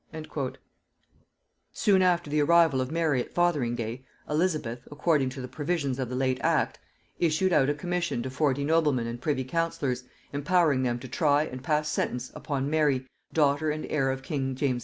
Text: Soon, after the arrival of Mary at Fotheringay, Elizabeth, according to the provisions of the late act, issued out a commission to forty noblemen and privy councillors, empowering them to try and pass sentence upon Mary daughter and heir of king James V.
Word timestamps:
Soon, 1.73 2.01
after 2.01 2.27
the 2.31 2.41
arrival 2.41 2.81
of 2.81 2.89
Mary 2.89 3.21
at 3.21 3.35
Fotheringay, 3.35 4.03
Elizabeth, 4.27 4.79
according 4.91 5.29
to 5.29 5.41
the 5.41 5.47
provisions 5.47 5.99
of 5.99 6.09
the 6.09 6.15
late 6.15 6.39
act, 6.41 6.79
issued 7.19 7.53
out 7.53 7.69
a 7.69 7.75
commission 7.75 8.23
to 8.23 8.31
forty 8.31 8.63
noblemen 8.63 9.05
and 9.05 9.21
privy 9.21 9.43
councillors, 9.43 10.03
empowering 10.33 10.81
them 10.81 10.97
to 10.97 11.07
try 11.07 11.43
and 11.43 11.61
pass 11.63 11.87
sentence 11.87 12.31
upon 12.33 12.67
Mary 12.67 13.05
daughter 13.31 13.69
and 13.69 13.85
heir 13.91 14.09
of 14.09 14.23
king 14.23 14.55
James 14.55 14.79
V. 14.79 14.79